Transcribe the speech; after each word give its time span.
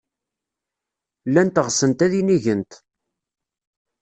Llant 1.29 1.61
ɣsent 1.65 2.03
ad 2.05 2.13
inigent. 2.19 2.71